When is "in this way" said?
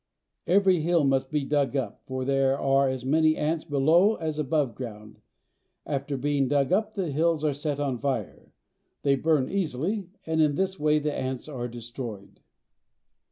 10.41-10.97